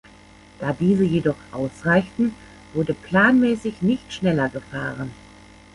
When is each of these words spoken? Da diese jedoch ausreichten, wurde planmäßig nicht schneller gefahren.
Da 0.59 0.73
diese 0.73 1.03
jedoch 1.03 1.37
ausreichten, 1.51 2.33
wurde 2.73 2.95
planmäßig 2.95 3.83
nicht 3.83 4.11
schneller 4.11 4.49
gefahren. 4.49 5.11